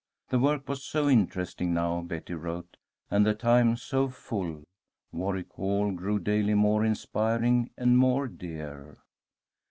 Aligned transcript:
The 0.29 0.39
work 0.39 0.67
was 0.67 0.83
so 0.83 1.07
interesting 1.07 1.75
now, 1.75 2.01
Betty 2.01 2.33
wrote, 2.33 2.75
and 3.11 3.23
the 3.23 3.35
time 3.35 3.77
so 3.77 4.09
full, 4.09 4.63
Warwick 5.11 5.51
Hall 5.53 5.91
grew 5.91 6.17
daily 6.17 6.55
more 6.55 6.83
inspiring 6.83 7.69
and 7.77 7.99
more 7.99 8.27
dear. 8.27 8.97